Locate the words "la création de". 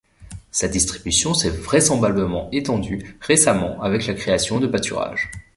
4.07-4.65